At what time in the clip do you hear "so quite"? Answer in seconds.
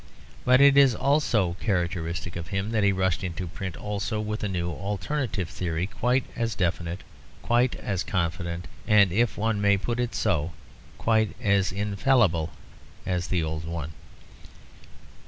10.15-11.35